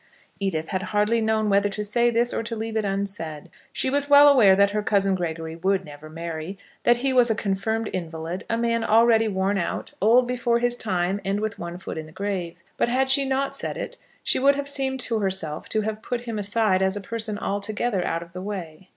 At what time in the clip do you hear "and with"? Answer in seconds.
11.23-11.59